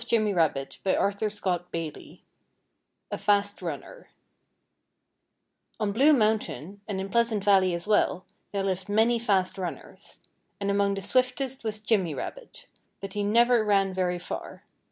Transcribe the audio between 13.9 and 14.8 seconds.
very far.